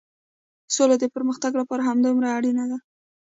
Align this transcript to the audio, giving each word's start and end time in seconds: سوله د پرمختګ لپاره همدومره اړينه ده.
سوله 0.75 0.95
د 0.99 1.05
پرمختګ 1.15 1.51
لپاره 1.61 1.81
همدومره 1.89 2.27
اړينه 2.37 2.65
ده. 2.71 2.77